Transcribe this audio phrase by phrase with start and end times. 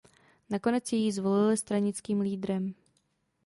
[0.49, 2.73] Nakonec jej zvolili stranickým lídrem.